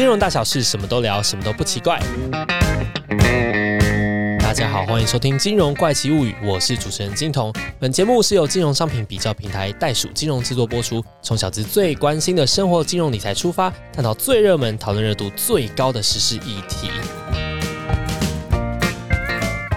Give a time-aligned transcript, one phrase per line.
[0.00, 2.00] 金融大小事，什么都聊，什么都不奇怪。
[4.38, 7.52] 大家好，欢迎收听《金融怪奇物语》，我是主持人金童。
[7.78, 16.88] 本节目是由金融商品比较平台袋鼠金融制作播出，从小资最关心的生活金融理财出发，探讨最热门、讨论热度最高的时事议题。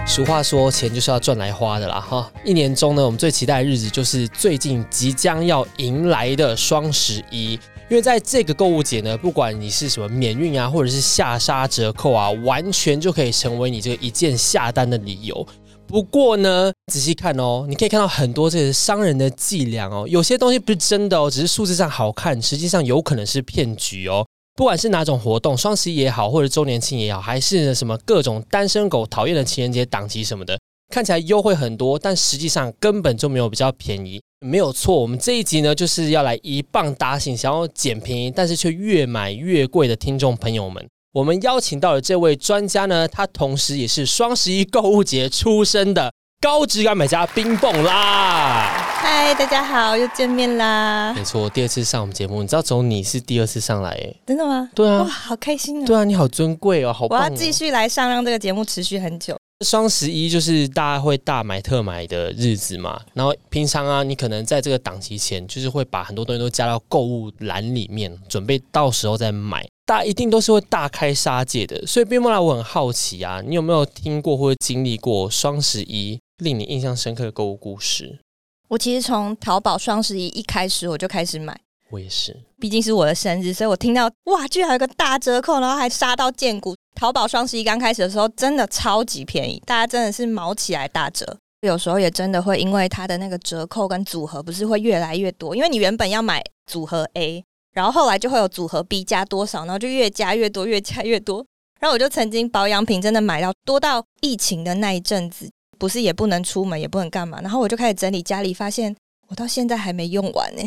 [0.06, 2.32] 俗话说，钱就是要赚来花的啦，哈！
[2.46, 7.60] 一年中呢，我们最期待的日子就是最近即将要迎来的双十一。
[7.90, 15.46] 因为在这个购物节呢，不管你是什么免运啊，或者是下杀折扣啊，完全就可以成为你这个一键下单的理由。
[15.86, 24.26] 不过呢，仔细看哦，你可以看到很多这些商人的伎俩哦，有些东西不是真的哦，只是数字上好看，实际上有可能是骗局哦。
[24.56, 30.58] 不管是哪种活动，双十一也好，或者周年庆也好，还是什么各种单身狗讨厌的情人节档期什么的，
[30.94, 34.22] 看起来优惠很多，但实际上根本就没有比较便宜。
[34.38, 40.86] 没有错，我们这一集呢就是要来一棒打醒想要捡便宜但是却越买越贵的听众朋友们。
[41.12, 48.70] 我们邀请到的这位专家呢，他同时也是双十一购物节出身的高质感买家冰蹦啦。
[49.00, 51.12] 嗨，大家好，又见面啦！
[51.12, 54.14] 没错，第二次上我们节目，你知道走你是第二次上来哎？
[54.26, 54.70] 真的吗？
[54.76, 55.86] 对啊，哇，好开心啊！
[55.86, 57.18] 对啊，你好尊贵哦，好棒！
[57.18, 59.36] 我要继续来上，让这个节目持续很久。
[59.60, 69.66] 双十一就是大家会大买特买的日子嘛，然后平常啊，你可能在这个档期前，就是会把很多东西都加到购物篮里面，准备到时候再买。
[69.86, 78.18] 大家一定都是会大开杀戒的，所以边莫拉，我很好奇啊，你有没有听过或者经历过双十一令你印象深刻的购物故事？
[78.68, 81.58] 我其实从淘宝双十一一开始我就开始买，
[81.94, 86.74] 我也是，毕竟是我的生日，所以我听到哇，居然有个大折扣，然后还杀到见骨。
[86.96, 91.36] 淘宝双十一刚开始的时候，真的超级便宜，大家真的是毛起来打折。
[91.60, 95.54] 有时候也真的会因为它的那个折扣跟组合，不是会越来越多？
[95.54, 101.46] 因为你原本要买组合 A，然后后来就会有组合 B 加多少，然后就越加越多，越加越多。
[101.80, 105.48] 然后我就曾经保养品真的买到多到疫情的那一阵子，
[105.78, 108.94] 不是也不能出门，也不能干嘛，然后我就开始整理家里，发现
[109.34, 110.62] 我到现在还没用完呢。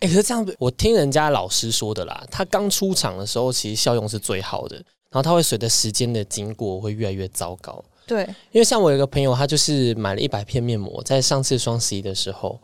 [0.00, 4.76] 哎， 可是这样，我听人家老师说的啦，他刚出厂的时候，其实效用是最好的。
[4.76, 7.82] 然后它会随着时间的经过会越来越糟糕。
[8.06, 12.58] 对，因为像我有个朋友，他就是买了一百片面膜，在上次双十一的时候，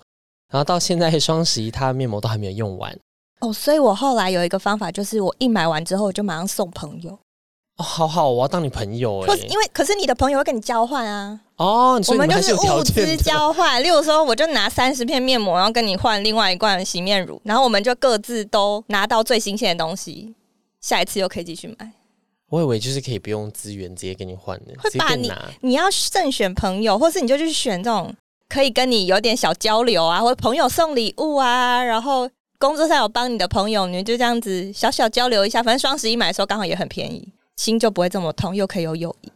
[0.51, 2.99] 然后到现在双十一，他的面膜都还没有用完。
[3.41, 7.13] 哦，所以我后来有一个方法，就是我一买完之后，我就马上送朋友。
[7.77, 9.37] 哦，好好，我要当你朋友哎。
[9.37, 11.41] 因为可是你的朋友会跟你交换啊。
[11.59, 13.81] 哦，我们就是物资交换。
[13.83, 20.35] 例如说，我就拿三十片面膜，然后跟你换另外一罐洗面乳，然后我们就各自都拿到最新鲜的东西，
[20.81, 21.93] 下一次又可以继续买。
[22.49, 25.31] 我以为就是可以不用资源直接给你换的，会把你
[25.61, 28.15] 你要慎选朋友，或是你就去选这种
[28.49, 35.63] 可以跟你有点小交流啊，或者朋友送礼物啊，然后工作上有帮你的朋友，你就这样子小小交流一下。
[35.63, 39.31] 反正双十一买的时候刚好也很便宜，心就不会这么痛，又可以有友谊。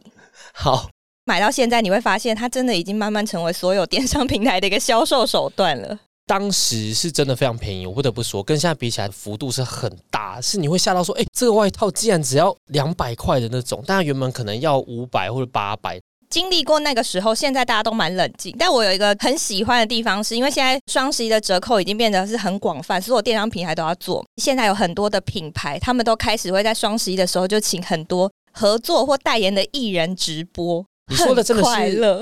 [0.53, 0.89] 好，
[1.25, 5.97] 买到现在你会发现，它真的已经慢慢成为所有电商平台的一个销售手段了。
[6.25, 15.99] 当时是真的非常便宜，我不得不说，跟现在比起来幅度是很大，是你会吓到说，哎，这个外套竟然只要两百块的那种，但它原本可能要五百或者八百。
[16.29, 18.55] 经历过那个时候，现在大家都蛮冷静。
[18.57, 24.25] 但我有一个很喜欢的地方，是因为现在双十一的折扣已经变得是很广泛，所有电商平台都要做。
[24.37, 30.83] 现在有很多的品牌，他们都开始会在双十一的时候就请很多合作或代言的艺人直播。
[31.13, 31.63] 你说的真的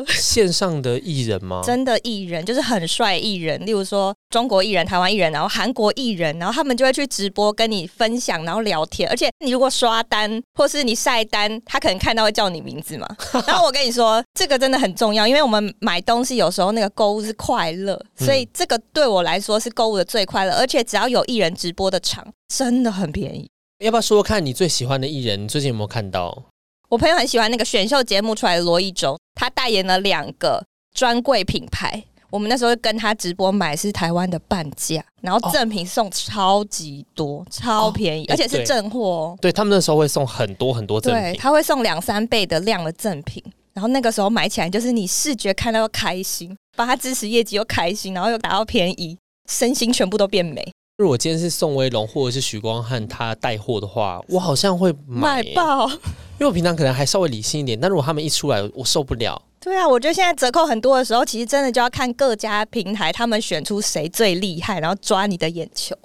[0.07, 1.61] 是线上的艺人吗？
[1.63, 9.09] 真的艺人就是很帅艺人，例如说中国艺人、台湾艺人，然后韩国艺人，然后他们就会去直播跟你分享，然后聊天。
[9.09, 13.07] 而且你如果刷单或是你晒单，他可能看到会叫你名字嘛。
[13.47, 20.51] 然后我跟你说，这个真的很重要，因为我们买东西有时候那个购物是快乐，所以这个对我来说是购物的最快乐。
[20.55, 23.49] 而且只要有艺人直播的场，真的很便宜。
[23.79, 25.47] 要不要说说看你最喜欢的艺人？
[25.47, 26.43] 最近有没有看到？
[26.91, 30.61] 我朋友很喜欢那个选秀节目出来的罗一舟，他代言了两个
[30.93, 32.03] 专柜品牌。
[32.29, 39.37] 我们那时候跟他直播买是台湾的半价，然后赠品送超级多，超便宜，而且是正货哦。
[39.39, 43.41] 对他们那时候会送很多很多赠品，他会送两三倍的量的赠品。
[43.71, 49.17] 然后那个时候买起来就是你视觉看到又开心，帮他支持业绩又开心，然后又达到便宜，
[49.49, 50.69] 身心全部都变美。
[50.97, 59.41] 如果今天是宋威龙或者是许光汉他带货的话，我好像会买爆，因为我平常可能还稍微理性一点，但如果他们一出来，我受不了。
[59.59, 65.95] 对啊，我觉得现在折扣很多的时候，其实真的就要看各家平台他们选出谁最厉害，然后抓你的眼球。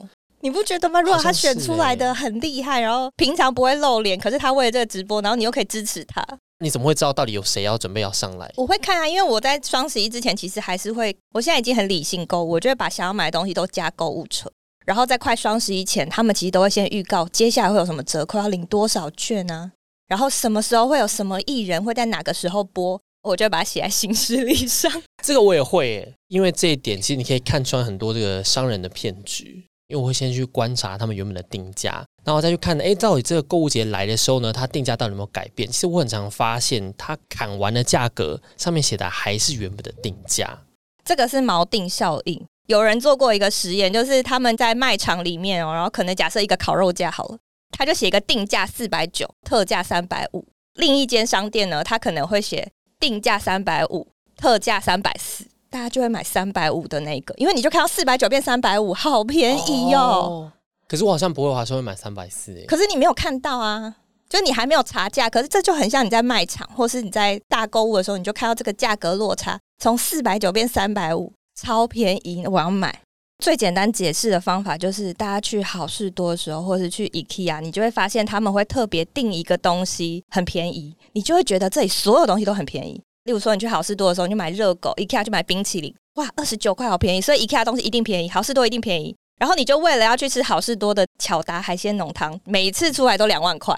[0.41, 1.00] 你不觉得吗？
[1.03, 6.25] 如果他选出来的很厉害，然后平常不会露脸，可是他为了这个直播，然后你又可以支持他，
[6.61, 8.50] 你怎么会知道到底有谁要准备要上来？
[8.56, 14.50] 我会看啊，因为我在双十一之前，其实还是会，我现在已经很理性购物，我就会把想要买的东西都加购物车。
[14.87, 19.73] 然后在快双十一前，他们其实都会先预告接下来会有什么折扣，要领多少券啊，
[20.09, 24.91] 然后什么时候会有什么艺人会在哪个时候播，我就把它写在行事历上。
[25.23, 29.67] 这个我也会耶，因为这一点其实你可以看穿很多这个商人的骗局。
[29.88, 35.71] 因为我会先去观察他们原本的定价，然后再去看，哎，到底这个购物节来的时候呢，它定价到底有没有改变？
[35.71, 40.59] 其实我很常发现，它砍完的价格上面写的还是原本的定价。
[41.05, 42.44] 这个是锚定效应。
[42.66, 47.38] 有人做过一个实验，就是他们在卖场里面哦，然后可能假设一个烤肉架好了，
[47.70, 50.46] 他就写一个定价四百九，特价三百五。
[50.74, 52.70] 另一间商店呢，他可能会写
[53.00, 55.46] 定价三百五，特价三百四。
[55.68, 60.50] 大家就会买三百五的那个，因为你就看到四百九变三百五，好便宜哟。
[60.88, 62.54] 可是我好像不会，我说会买三百四。
[62.66, 63.96] 可是你没有看到啊，
[64.28, 65.28] 就你还没有查价。
[65.28, 73.00] 可是这就很像你在卖场，或是你在大购物的时候，你就看到这个价格落差，从四百九变三百五，超便宜，我要买。
[73.43, 83.00] 最简单解释的方法就是，大家去好事多的时候，或是去 IKEA，你就会发现他们会特别定一个东西很便宜，你就会觉得这里所有东西都很便宜。
[83.25, 89.14] 例如说，你去好事多的时候，你就买热狗，IKEA 就买冰淇淋，哇，二十九块好便宜，所以 IKEA 东西一定便宜，好事多一定便宜。
[89.38, 93.76] 然后你就为了要去吃好事多的巧达海鲜浓汤，每一次出来都两万块，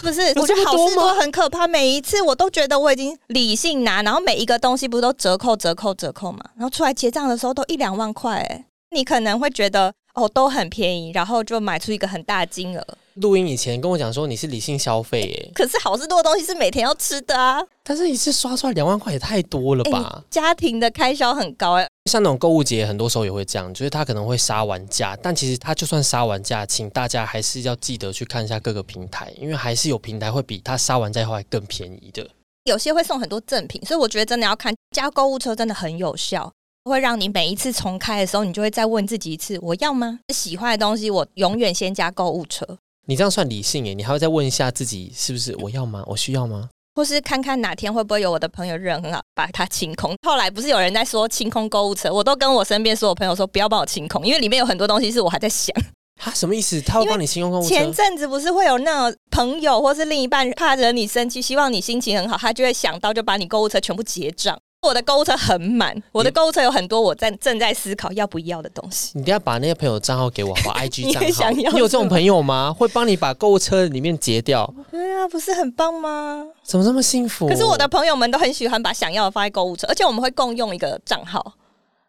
[0.00, 0.20] 不是？
[0.36, 9.92] 我觉得好事多很可怕，每一次我都觉得我已经理性拿，然后每一个东西不是都折扣、折扣、折扣嘛，然后出来结账的时候都一两万块，哎，你可能会觉得。
[10.14, 12.86] 哦，都很便宜，然后就买出一个很大金额。
[13.14, 17.60] 录音以前跟我讲说你是理性消费，耶，可是好事多的东西是每天要吃的啊。
[17.82, 20.22] 但是一次刷出来两万块也太多了吧？
[20.30, 21.86] 家庭的开销很高哎。
[22.10, 32.28] 像那种购物节，很多时候也会这样，就是他可能会杀完价，但其实他就算杀完价，请大家还是要记得去看一下各个平台，因为还是有平台会比他杀完价后还更便宜的。
[32.64, 36.50] 有些会送很多赠品，所以我觉得真的要看加购物车真的很有效。
[36.84, 40.18] 会让你每一次重开的时候，你就会再问自己一次：我要吗？
[40.34, 42.66] 喜欢的东西，我永远先加购物车。
[43.06, 43.94] 你这样算理性耶？
[43.94, 46.04] 你还会再问一下自己，是不是我要吗？
[46.06, 46.68] 我需要吗？
[46.94, 50.14] 或是看看哪天会不会有我的朋友人很好，把它清空。
[50.26, 55.74] 后来不是有人在说清空购物车，我都跟我身边所有朋友说，不要帮我清空，因为里面有很多东西是我还在想。
[56.16, 56.80] 他什么意思？
[56.82, 57.68] 他会帮你清空购物车？
[57.68, 64.56] 前阵子不是会有那种朋友或是另一半怕惹你生气，希望你心情很好，他就会想到就把你购物车全部结账。
[64.82, 69.12] 我的购物车很满，我的购物车有很多我在正在思考要不要的东西。
[69.14, 71.50] 你一定要把那些朋友账号给我，把 IG 账号。
[71.52, 72.74] 你有这种朋友吗？
[72.76, 74.74] 会帮你把购物车里面截掉？
[74.90, 76.44] 对啊，不是很棒吗？
[76.64, 77.46] 怎么这么幸福？
[77.46, 81.38] 可是我的朋友们都很喜欢把想要的放在购物车，而且我们会共用一个账号。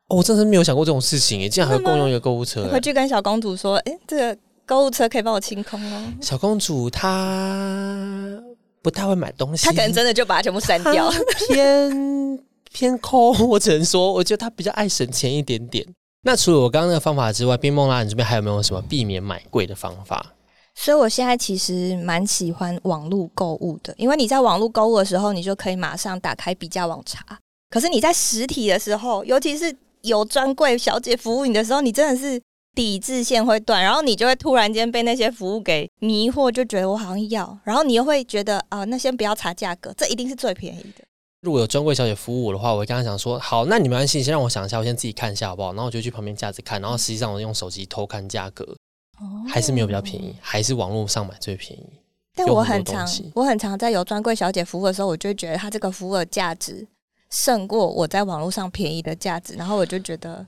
[0.08, 2.68] 哦，我真是没有想过这种事情，诶，竟然还会共用一个购物车。
[2.70, 6.12] 回去跟小公主说，哎，这个购物车可以帮我清空吗？
[6.20, 8.42] 小公主她
[8.82, 11.12] 不太会买东西，她可能真的就把它全部删掉。
[11.50, 12.40] 偏。
[12.74, 15.86] 偏抠， 我只能说，我觉得他比较爱省钱一点点。
[16.26, 20.34] 那除了我刚刚那个方法之外，冰梦拉，你这边还有没有什么避免买贵的方法？
[20.76, 27.24] 所以我现在其实蛮喜欢网络购物的，因为你在网络购物的时候，你就可以马上打开比价网查。
[27.70, 32.42] 可是你在实体的时候，尤其是有专柜小姐服务你的时候，你真的是
[32.74, 41.04] 抵制线会断，然后你就会突然间被那些服务给迷惑，就觉得我好像要，然后你又会觉得啊，那先不要查价格，这一定是最便宜的。
[41.44, 45.74] 如果有专柜小姐服务我的话，我会跟她讲说：好，那你没关系，先让我想一下，我先自己看一下好不好？
[45.74, 48.66] 然后我就去旁边架子看，然后实际上我用手机偷看价格，
[49.46, 51.86] 还是没有比较便宜，还是网络上买最便宜。
[52.34, 56.88] 但我很常，我很常在有专柜小姐服务的时候，我就觉得她这个服务的价值
[57.30, 60.48] 胜过我在网络上便宜的价值，然后我就觉得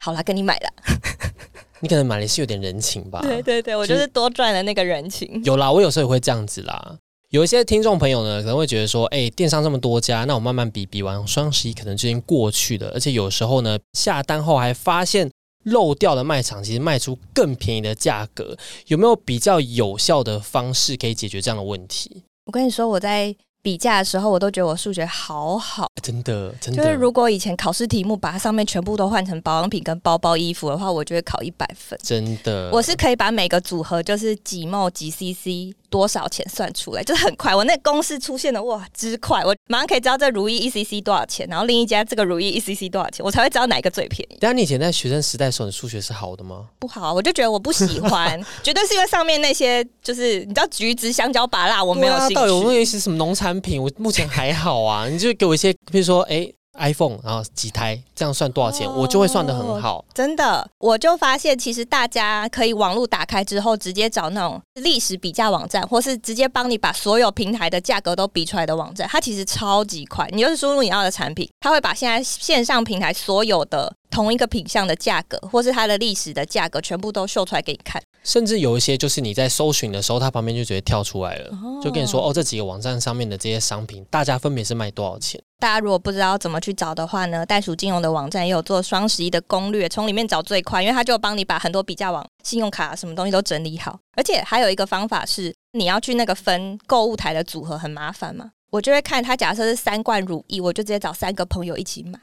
[0.00, 0.70] 好了，跟你买了。
[1.80, 3.20] 你可能买的是有点人情吧？
[3.20, 5.42] 对对对，我就是多赚了那个人情。
[5.44, 6.96] 有啦，我有时候也会这样子啦。
[7.34, 15.28] 有一些听众朋友呢，可能会觉得说，哎，电商这么多家，那我慢慢比比完双十一可能就已经过去了，而且有时候呢，下单后还发现
[15.64, 22.22] 漏掉的卖场，其实卖出更便宜的价格，有没有比较有效的方式可以解决这样的问题？
[22.46, 23.34] 我跟你说，我在。
[23.64, 26.84] 比价的时候，我都觉得我数学好好，真的，真的。
[26.84, 31.98] 就是如果以前考试题目把它上面全部都换成保养品跟包包、衣服的话，我就会考一百分。
[32.02, 37.54] 真的，我是可以把每个组合就是几毛几 CC 多少钱算出来，就是很快。
[37.54, 44.38] 我那公式出现的哇，之快，我马上可以知道这如意 ECC 多少钱，然后另一家这个如意 ECC 多少钱，我才会知道哪一个最便宜。
[44.40, 46.66] 但你以前在学生时代时候，你数学是好的吗？
[46.80, 52.34] 不好，我就觉得我不喜欢， 绝对是因为上面那些就是你知道橘子、香蕉、芭辣，我没有兴趣。
[52.34, 53.80] 到底有没有一些什么农产品？
[53.80, 54.24] 我目前。
[54.34, 60.04] 还好啊，你就给我一些，比如说，哎，iPhone，然后几台，这样算多少钱，我就会算的很好。
[60.12, 70.28] 真的，我就发现，其实大家可以网络打开之后，直接找那种历史比价网站，或是直接帮你把所有平台的价格都比出来的网站，它其实超级快。
[70.32, 73.92] 你就是输入你要的产品，它会把现在线上平台所有的。
[74.10, 78.00] 同一个品相的价格，或是它的历史的价格，全部都秀出来给你看。
[78.24, 81.50] 甚至有一些就是你在搜寻的时候，它旁边就直接跳出来了，
[81.82, 85.40] 就跟你说哦，这几个网站上面的这些商品，大家分别是卖多少钱。
[85.60, 93.98] 大家如果不知道怎么去找的话呢，袋鼠金融的网站也有做双十一的攻略，从里面找最快，因为它就帮你把很多比较网、信用卡什么东西都整理好。
[94.16, 102.18] 而且还有一个方法是，你要去那个分购物台的组合很麻烦嘛，我就会看它，假设是三罐乳液，我就直接找三个朋友一起买。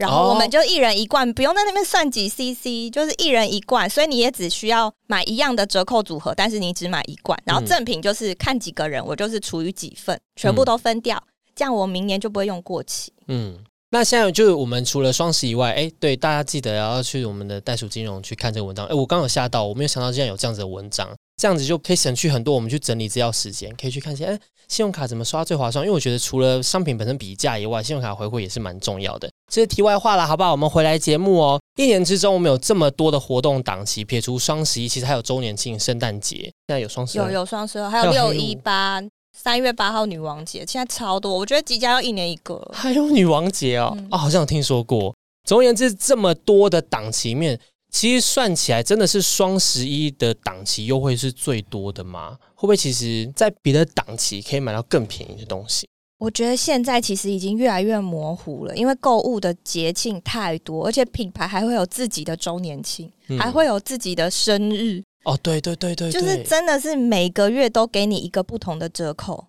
[0.00, 7.38] 然后我们就一人一罐，不用在那边算几 CC，就是一人一罐，所以你也只需要买一样的折扣组合，但是你只买一罐。
[7.44, 11.22] 然后赠品就是看几个人，我就是除以几份，全部都分掉，
[11.54, 13.12] 这样我明年就不会用过期。
[13.28, 13.58] 嗯，
[13.90, 18.86] 那现在就是我们除了双十以外，哎，对，大家记得要去我们的袋鼠金融去看这个文章。
[18.86, 21.08] 哎，我刚有吓到，我没有想到竟然有这样子的文章。
[21.40, 25.82] 这样子就可以省去很多我们去整理资料时间，可以去看一下，哎，信用卡怎么刷最划算？
[25.82, 29.26] 因为我觉得除了商品本身比价以外，信用卡回馈也是蛮重要的。
[29.50, 30.52] 这是题外话了，好不好？
[30.52, 31.58] 我们回来节目哦。
[31.78, 39.02] 一年之中，我们有这么多的活动档期，撇除双十一，其实还有周年庆、圣诞节，现在有双十有有双十二，还有六一八、
[39.34, 41.32] 三月八号女王节，现在超多。
[41.32, 45.14] 我觉得即将要一年一个，还有女王节哦，啊，好像有听说过。
[45.48, 47.58] 总而言之，这么多的档期面。
[47.90, 52.38] 其实算起来，真的是双十一的档期优惠是最多的吗？
[52.54, 55.88] 会不会其实，在别的档期可以买到更便宜的东西？
[56.18, 65.02] 我觉得现在其实已经越来越模糊了，因为购物的节庆太多，而且品牌还会有自己的周年庆，还会有自己的生日。
[65.24, 69.46] 哦，对对对对，就是真的是每个月都给你一个不同的折扣，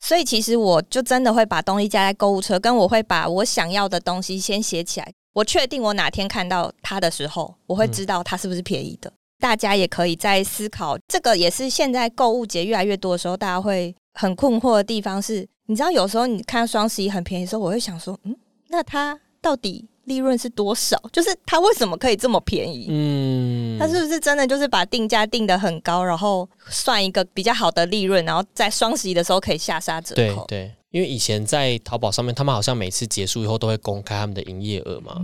[0.00, 5.12] 所以其实我就真的会把东西加在购物车，跟我会把我想要的东西先写起来。
[5.34, 9.12] 我确定，我哪天看到它的时候，我会知道它是不是便宜的。
[9.40, 18.34] 大家也可以在思考，这个也是现在购物节越来越多的时候，大家会很困惑的地方是，你知道，有时候你看双十一很便宜的时候，我会想说，嗯，
[18.68, 20.96] 那它到底利润是多少？
[21.12, 22.86] 就是它为什么可以这么便宜？
[22.88, 30.46] 嗯，它是不是真的就是把定价定的很高，然后算一个比较好的利润，然后在双十一的时候可以下杀折扣？
[30.46, 30.74] 对对。
[30.94, 35.20] 因为以前在淘宝上面，他们好像每次结束以后都会公开他们的营业额嘛，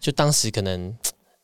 [0.00, 0.92] 就当时可能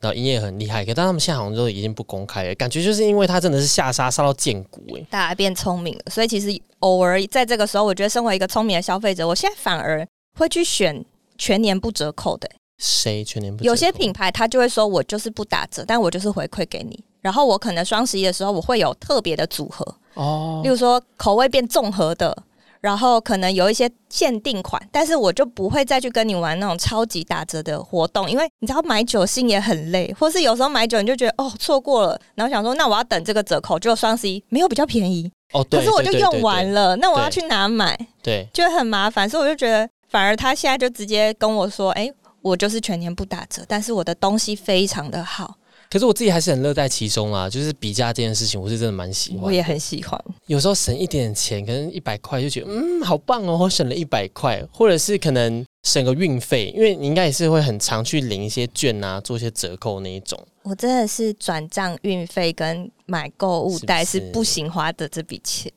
[0.01, 10.05] 然后营业很厉害，可但他们现在好像都已经不公开了，感觉就是因为他真的是下杀杀到见骨哎，大家变聪明了，所以其实偶尔在这个时候，我觉得身为一个聪明的消费者，我现在反而
[10.37, 11.05] 会去选
[11.37, 12.49] 全年不折扣的。
[12.79, 13.63] 谁全年不？
[13.63, 22.43] 有些品牌他就会说我就是不打折，但我就是回馈给你，然后我可能双十一的时候我会有特别的组合哦，例如说口味变综合的。
[22.81, 37.97] 然后可能有一些限定款，但是我就不会再去跟你玩那种超级打折的活动，因为你知道买酒心也很累，或是有时候买酒你就觉得哦错过了，然后想说那我要等这个折扣，就双十一没有比较便宜哦，可是我就用完了，那我要去哪买？
[38.23, 45.55] 对，就很麻烦，所以我就觉得反而他现在就直接跟我说，哎，我就是全年不打折，但是我的东西非常的好。
[45.89, 49.41] 可是我自己还是很乐在其中啊，就是比价这件事情，我是真的蛮喜欢。
[49.41, 60.39] 我也很喜欢，有时候省一点钱，可能一百块就觉得嗯好棒哦，我省了一百块，或者是可能省个运费，因为你应该也是会很常去领一些券啊，做一些折扣那一种。
[60.61, 65.71] 我真的是转账运费跟买购物袋是不行花的这笔钱。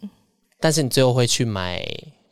[0.61, 1.83] 但是你最后会去买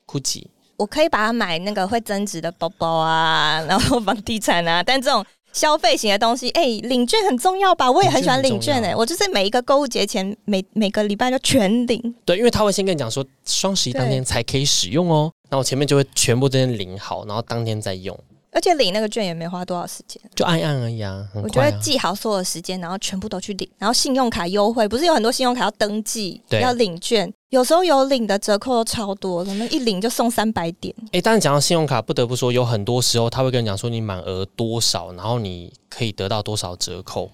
[0.07, 0.45] GUCCI，
[0.77, 5.25] 我可以把它买那个会增值的包包啊， 然后房地产啊，但这种。
[5.53, 7.91] 消费型的东西，哎，领券很重要吧？
[7.91, 12.15] 我也很喜欢领券哎，我就是每一个购物节前每每个礼拜就全领。
[12.25, 18.19] 对，因为他会先跟你讲说双十一当天才可以使用哦，那我前面就会全部这些领好，然后当天再用。
[18.53, 21.25] 而且领那个券也没花多少时间，就按一按而已啊。
[21.35, 23.71] 我觉得记好所有时间，然后全部都去领。
[23.79, 30.95] 然后信用卡优惠，不是有很多信用卡要登记，要领券，有时候有领的折扣都超多，可能一领就送三百点。
[31.13, 37.31] 哎，但是讲到信用卡，不得不说，有很多时候他会跟你讲说你满额多少，然后你可以得到多少折扣，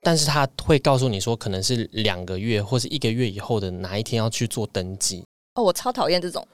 [0.00, 5.22] 但是他会告诉你说可能是两个月或是一个月以后的哪一天要去做登记。
[5.54, 6.46] 哦，我超讨厌这种。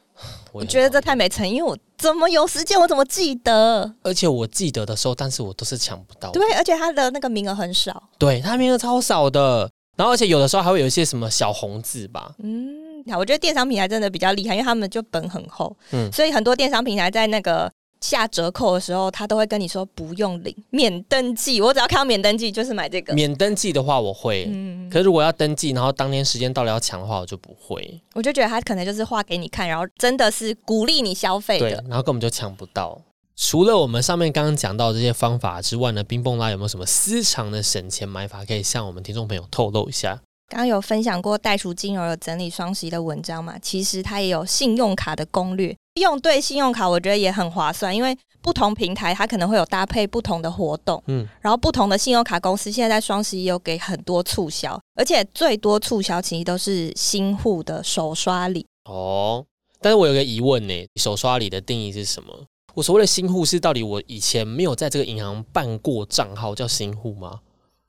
[0.52, 3.94] 我觉得这太没诚意，因为我怎么有时间，我怎么记得？
[4.02, 6.30] 而且我记得的时候，但是我都是抢不到。
[6.30, 8.02] 对，而且他的那个名额很少。
[8.18, 12.34] 对他名额超少的，然后而且有的时候还会有一些什么小红字吧。
[12.42, 17.70] 嗯，我觉得电商平台真的比较厉害，因为他们就本很厚，嗯，所以很多电商平台在那个。
[18.02, 21.60] 下折扣的时候，他都会跟你说不用领免登记。
[21.62, 23.14] 我只要看到免登记，就是买这个。
[23.14, 24.46] 免登记的话，我会。
[24.52, 24.90] 嗯。
[24.90, 28.02] 可是如果要登记，然后当天时间到了要抢的话，我就不会。
[28.12, 31.70] 我就觉得他可能就是画给你看，然后真的是鼓励你消费的。
[31.70, 33.00] 对，然后根本就抢不到。
[33.34, 40.20] 除了我们上面刚刚讲到这些方法之外呢，冰蹦拉有没有什么私藏的省钱买法可以向我们听众朋友透露一下？
[40.52, 43.58] 刚刚有分享过袋鼠金融有整理双十一的文章嘛？
[43.62, 59.42] 其实它也有信用卡的攻略，用对信用卡我觉得也很划算，因为不同平台它可能会有搭配不同的活动，嗯，然后不同的信用卡公司现在在双十一有给很多促销，而且最多促销其实都是新户的手刷礼哦。
[59.80, 62.44] 但是我有个疑问呢，手刷礼的定义是什么？
[62.74, 67.40] 我所谓的新户是到底我以前没有在这个银行办过账号叫新户吗？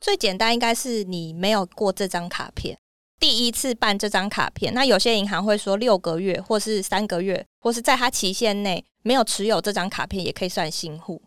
[0.04, 2.78] 最简单应该是你没有过这张卡片，
[3.22, 4.74] 第一次办这张卡片。
[4.74, 11.22] 那有些银行会说六个月，或是三个月，或是在它期限内没有持有这张卡片，也可以算新户。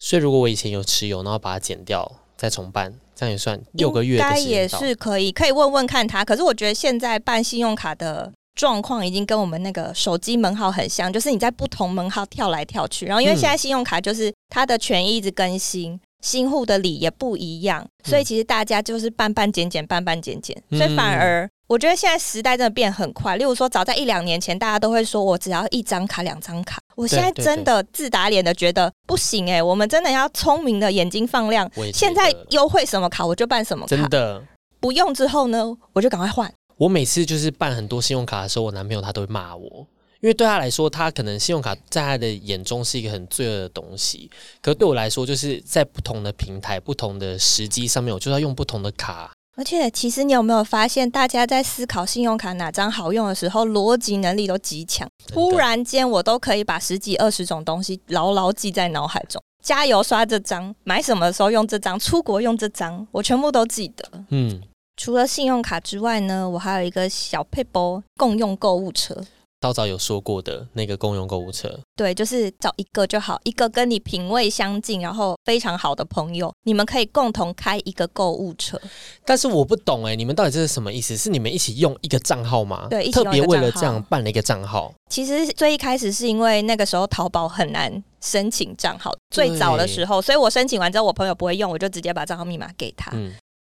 [0.00, 4.16] 所以如果我以前有持有，然后把它剪掉再重办，这样也算六个月？
[4.16, 6.24] 应该也是可以，可以问问看他。
[6.24, 16.00] 可是我觉得现在办信用卡的状况已经跟我们那个手机门号很像，就是你在不同门号跳来跳去，然后因为现在信用卡就是它的权益一直更新。
[16.26, 23.36] 新户的礼也不一样，所以其实大家就是办办减减，办办减减，所以反而我觉得现在时代真的变很快。
[23.36, 31.70] 例如说，早在一两年前，大家都会说我只要一张卡、两张卡，我现在真的自打脸的觉得不行哎，我们真的要聪明的眼睛放亮。
[31.94, 34.42] 现在优惠什么卡我就办什么卡，真的
[34.80, 36.52] 不用之后呢，我就赶快换。
[36.76, 39.86] 我每次就是办很多信用卡的时候，我男朋友他都会骂我。
[40.26, 44.28] 因为对他来说，他可能信用卡在他的眼中是一个很罪恶的东西。
[44.60, 49.30] 可对我来说，就是在不同的平台、不同的时机上面，我就要用不同的卡。
[49.56, 55.08] 而且，其实你有没有发现，大家在思考信用卡哪张好用的时候，逻辑能力都极强。
[55.28, 59.40] 突然间，我都可以把十几、二十种东西牢牢记在脑海中。
[59.62, 64.04] 加油刷这张，买什么的时候用这张，出国用这张，我全部都记得。
[64.30, 64.60] 嗯，
[64.96, 69.24] 除了信用卡之外呢，我还有一个小配包共用购物车。
[69.60, 78.80] 早早有说过的那个公用购物车，对，就是找一个就好，一个跟你品味相近，然后非常好的朋友，你们可以共同开一个购物车。
[79.24, 81.16] 但是我不懂哎，你们到底这是什么意思？
[81.16, 82.86] 是你们一起用一个账号吗？
[82.90, 84.92] 对，特别为了这样办了一个账号。
[85.10, 93.10] 其实最一开始是因为那个时候淘宝很难申请账号，最早的时候，所以我申请完之后，我朋友不会用，我就直接把账号密码给他。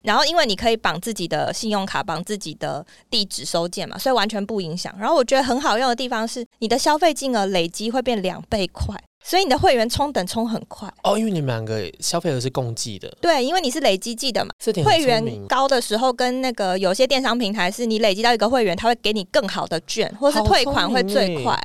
[0.05, 4.95] 然后，因为你可以绑自己的信用卡，绑自己的地址收件嘛，所以完全不影响。
[4.99, 10.87] 然后我觉得很好用的地方是，你的消费金额累积会变两倍快，所以你的会员充等充很快。
[11.03, 13.09] 哦，因为你们两个消费额是共计的。
[13.21, 14.51] 对，因为你是累积计的嘛。
[14.85, 21.59] 会员高的时候，跟那个有些电商平台是你累积到一个会员，他会给你更好的券，或是退款会最快。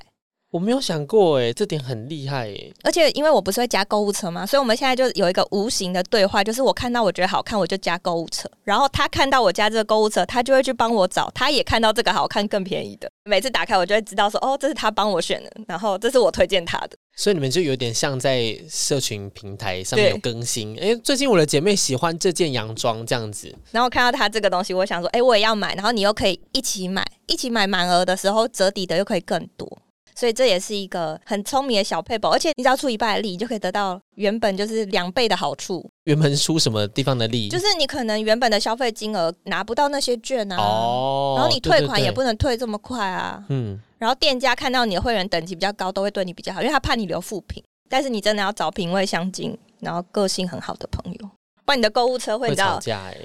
[0.51, 2.71] 我没有想过哎，这点很厉害哎！
[2.83, 16.97] 而且因为我不是会加购物车嘛，所以我们现在就有一个无形的对话，就是我看到我觉得好看，我就加购物车，然后他看到我加这个购物车，他就会去帮我找，他也看到这个好看更便宜的，每次打开我就会知道说，哦，这是他帮我选的，然后这是我推荐他的。
[17.15, 29.77] 所以你们就有点像在社群平台上面有更新，哎，最近我的姐妹喜欢这件洋装这样子，然后看到他这个东西，我想说，哎，我也要买，然后你又可以一起买，一起买满额的时候折抵的又可以更多。
[30.19, 35.89] 所以这也是一个很聪明的小配宝，而且你只要出一半的力，就可以得到原本就是两倍的好处。
[36.03, 37.47] 原本出什么地方的力？
[37.47, 47.63] 就是你可能原本的消费金额拿不到那些券啊，哦，然后你退款也不能退这么快啊，嗯，然后店家看到你的会员等级比较高，都会对你比较好，因为他怕你留负评。
[47.87, 51.29] 但是你真的要找品味相近，然后个性很好的朋友，
[51.63, 53.15] 不然你的购物车会吵架哎。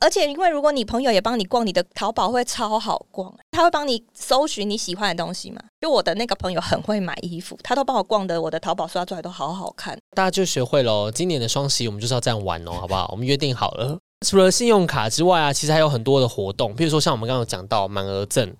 [0.00, 3.32] 而且，因为如果你朋友也帮你逛，你的淘宝会超好逛。
[3.50, 5.60] 他会帮你搜寻你喜欢的东西嘛？
[5.78, 9.98] 就我的那个朋友很会买衣服，他都帮我逛的，我的淘宝刷出来都好好看。
[10.16, 13.08] 大家就学会喽，今年的双十一我们就是要这样玩哦，好不好？
[13.12, 13.98] 我们约定好了。
[14.26, 18.50] 除了信用卡之外啊，其实还有很多的活动，比如说像我们刚刚讲到满额赠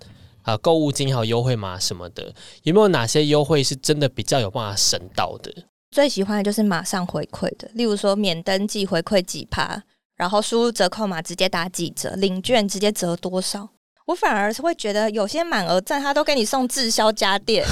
[0.42, 5.50] 啊、购物金还有优惠码什么的，有没有哪些优惠是真的比较有办法省到的？
[5.90, 9.82] 最喜欢的就是马上回馈的，例如说免登记回馈几趴。
[10.20, 13.66] 然后输入折扣码，直接打几折，领券直接折多少？
[14.04, 17.64] 我反而是会觉得有些满额赞，他都给你送滞销家电，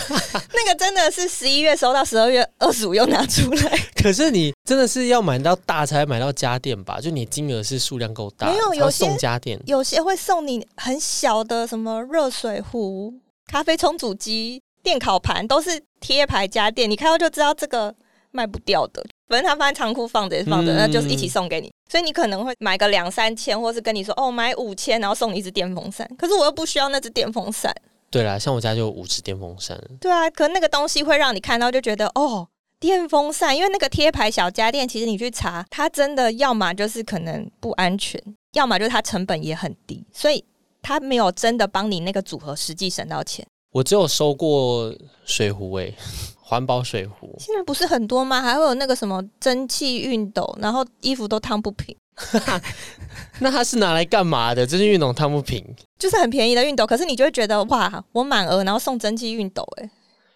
[0.54, 3.78] 那个真的是十一月收到，十二月二十五又拿出来。
[3.96, 6.98] 可是你真的是要买到大才买到家电吧？
[6.98, 13.12] 就你金额是数量够大，没有有送家电，有些会送你很小的什么热水壶、
[13.52, 17.94] 咖啡冲煮机、电烤盘，都是贴牌家电，你看到就知道这个
[18.32, 19.04] 卖不掉的。
[19.28, 21.70] 反正他放在仓库放着也是放着，那就是一起送给你。
[21.88, 26.08] 所以你可能会买个两三千，或是跟你说哦买五千，然后送你一支电风扇。
[26.18, 27.74] 可是我又不需要那支电风扇。
[28.10, 29.80] 对啦，像我家就五只电风扇。
[30.00, 32.48] 对啊，可那个东西会让你看到就觉得哦
[32.80, 38.20] 电风扇，因为那个贴牌小家电，其实你去查，它真的要么就是可能不安全，
[38.54, 40.44] 要么就是它成本也很低，所以
[40.82, 43.46] 它没有真的帮你那个组合实际省到钱。
[43.72, 44.92] 我只有收过
[45.24, 45.94] 水壶诶。
[46.50, 48.42] 环保水壶现在不是很多吗？
[48.42, 51.96] 还会有那个什么蒸汽熨斗，然后衣服都烫不平。
[53.38, 54.66] 那它是拿来干嘛的？
[54.66, 55.64] 这是熨斗烫不平。
[55.96, 59.88] 就是很便宜的熨斗，可是你就会觉得哇，我满额然后送蒸汽熨斗，哎，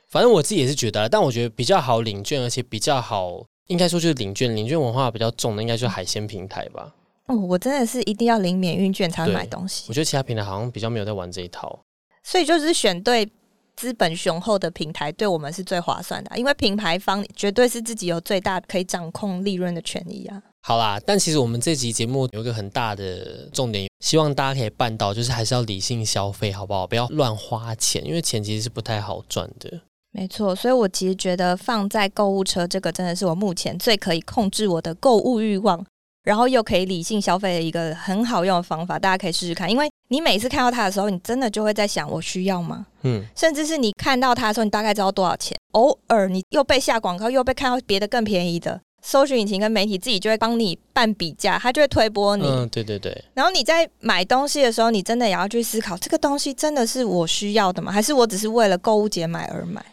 [0.09, 6.95] 反正我自己也是觉得，但我觉得比较好领券，而且比较好，应该说就是领券，领券文化比较重的，应该就是海鲜平台吧。
[7.27, 9.87] 哦，我真的是一定要领免运券才会买东西。
[9.89, 11.77] 我觉得其他平台好像比较没有在玩这一套，
[12.23, 13.29] 所以就是选对
[13.77, 20.43] 资本雄厚的平台，对我们是最划算的，因为品牌方绝对是自己有最大可以掌控利润的权益啊。
[20.63, 26.87] 好啦，但其实我们这集节目有一个很大的重点，希望大家可以办到，就是还是要理性消费，好不好？
[26.87, 29.83] 不要乱花钱，因为钱其实是不太好赚的。
[30.13, 35.85] 没错，所以我其实觉得放在购物车这个真的是我目前最可以控制我的购物欲望，
[36.25, 39.71] 然后又可以理性消费的一个很好用的方法，大家可以试试看。
[39.71, 42.87] 因为你每次看到它的时候，你真的就会在想，我需要吗？
[43.03, 45.57] 嗯，甚至是你看到它的时候，你大概知道多少钱。
[45.73, 48.81] 偶尔你又被下广告，又被看到别的更便宜的。
[49.07, 52.49] 搜索引擎跟媒体自己就会帮你办比价，它就会推波你。
[52.49, 53.23] 嗯，对对对。
[53.35, 57.93] 然后你在买东西的时候，你真的也要去思考，这个东西真的是我需要的吗？
[57.93, 59.85] 还是我只是为了购物节买而买？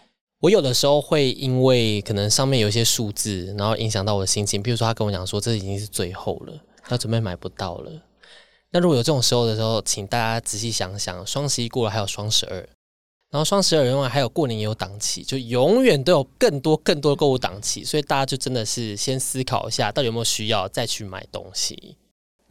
[0.42, 4.62] 我有的时候会因为可能上面有一些数字，然后影响到我的心情。
[4.62, 7.92] 比如说他跟我讲说这已经是最后了，他准备买不到了。
[8.72, 12.58] 那如果有这种时候的时候，请大家仔细想想，双十一过了，还有双十二。
[13.30, 21.96] 然后双十二另外还有过年也有档期，就永远都有更多更多的购物档期，所以大家就真的是先思考一下，到底有没有需要再去买东西。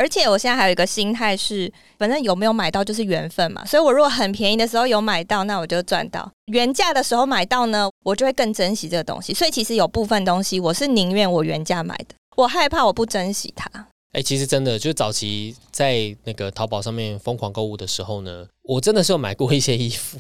[0.01, 9.35] 而且我现在还有一个心态是，反正有没有买到就是缘分嘛，所以我如果很便宜的时候有买到，那我就赚到；原价的时候买到呢，我就会更珍惜这个东西。
[9.35, 13.71] 所以其实有部分东西我是宁愿我原价买的，我害怕我不珍惜它。
[14.13, 20.19] 哎，其实真的，就早期在那个淘宝上面疯狂购物的时候呢，我真的是有买过一些衣服，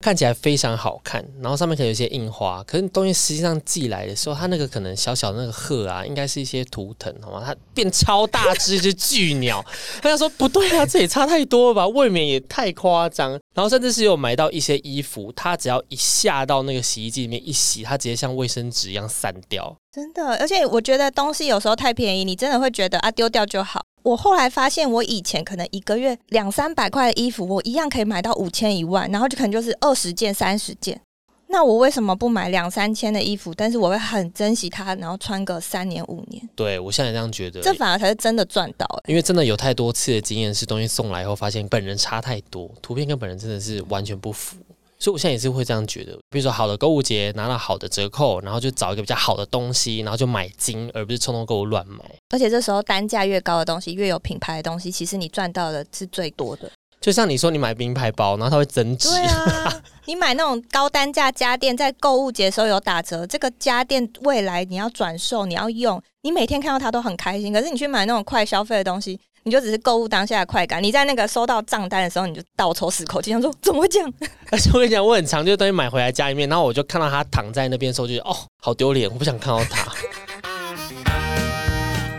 [0.00, 7.42] 看起来非常好看，然后上面可能有一些印花，可是东西实际上寄来的时候，它那个可能小小的那个鹤啊，应该是一些图腾，好吗？
[7.44, 9.64] 它变超大只，就巨鸟。
[10.02, 13.32] 他就说不对啊，这也差太多了吧，未免也太夸张。
[13.54, 19.74] 然后甚至是有买到一些衣服，它只要一下到那个洗衣机里面一洗，它直接像卫生纸一样散掉。
[19.90, 23.80] 真的，而且我觉得东西有时候太便宜，你真的会觉得啊丢掉就好。
[24.06, 31.00] 我后来发现，我以前可能一个月两三百块的衣服，我一样可以买到五千一万，然后就可能就是二十件、三十件。
[31.48, 33.52] 那我为什么不买两三千的衣服？
[33.52, 36.48] 但是我会很珍惜它，然后穿个三年五年。
[36.54, 38.86] 对我现在这样觉得，这反而才是真的赚到。
[39.08, 44.56] 因为真的有太多次的经验，是东西送来以后发现本人差太多，图片跟本人真的是完全不符。
[44.98, 51.98] 所以我现在也是会这样觉得，比如说好的购物节拿到好的折扣，然后就找一个比较好的东西，然后就买精，而不是冲动购物乱买。
[52.30, 56.70] 而且这时候单价越高的东西，越有品牌的东西，其实你赚到的是最多的。
[56.98, 59.10] 就像你说，你买名牌包，然后它会增值。
[59.10, 67.52] 对啊， 你买那种高单价家电，在购物节的时候有打折，这个家电未来你要转售，你要用，你每天看到它都很开心。
[67.52, 69.20] 可是你去买那种快消费的东西。
[69.46, 74.12] 你就只是购物当下的快感，你在那个收到账单的时候，你就倒抽十口气，想说怎么会这样？
[74.50, 79.92] 而且我跟你讲，我很常这个东西买回来家里面，然后我就看到他躺在那边的时候，就哦，好丢脸，我不想看到他。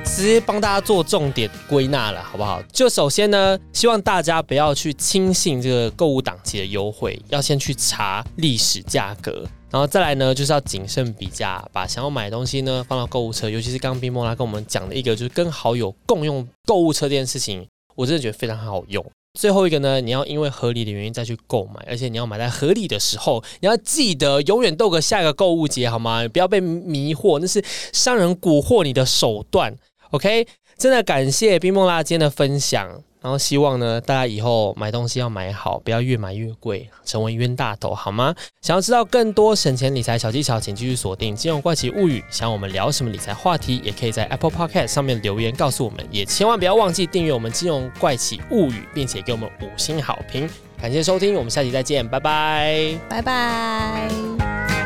[0.05, 2.61] 直接帮大家做重点归纳了，好不好？
[2.71, 9.45] 就首先呢，希望大家不要去轻信这个购物档期的优惠，要先去查历史价格。
[9.69, 13.49] 然后再来呢，就是要谨慎比价，把想要买的东西呢放到购物车。
[13.49, 19.05] 尤其是刚刚冰莫拉跟我们讲的一个，就是跟好友共用购物车这件事情，我真的觉得非常好用。
[19.37, 23.43] 最后一个呢，你要因为合理的原因再去购买，而且你要买在合理的时候。
[23.59, 26.27] 你要记得永远斗个下一个购物节，好吗？
[26.29, 29.75] 不要被迷惑，那是商人蛊惑你的手段。
[30.09, 32.89] OK，真的感谢冰梦拉今天的分享。
[33.19, 38.33] 然后希望呢，大家以后买东西要买好，不要越买越贵，成为冤大头，好吗？
[38.61, 42.19] 想要知道更多省钱理财小技巧，请继续锁定《金融怪奇物语》。
[42.29, 50.47] 想我们聊什么理财话题，也可以在 Apple Podcast 上面留言告诉我们，也千万不要忘记订阅我们《金融怪奇物语》，并且给我们五星好评。
[50.79, 54.76] 感谢收听，我们下期再见，拜拜，拜拜。